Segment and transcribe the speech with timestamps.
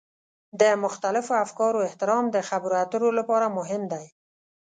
[0.61, 4.05] د مختلفو افکارو احترام د خبرو اترو لپاره مهم دی.